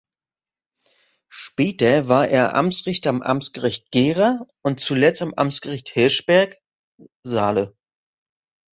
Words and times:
Später 1.29 2.07
war 2.07 2.27
er 2.27 2.55
Amtsrichter 2.55 3.11
am 3.11 3.21
Amtsgericht 3.21 3.91
Gera 3.91 4.47
und 4.63 4.79
zuletzt 4.79 5.21
am 5.21 5.35
Amtsgericht 5.35 5.89
Hirschberg 5.89 6.57
(Saale). 7.23 7.77